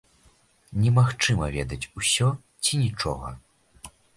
Немагчыма 0.85 1.45
ведаць 1.57 1.89
усё 2.01 2.27
ці 2.65 2.73
нічога. 2.85 3.27